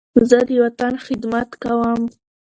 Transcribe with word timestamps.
زه 0.29 0.39
د 0.47 0.49
وطن 0.63 0.93
خدمت 1.05 1.49
کوم. 1.63 2.01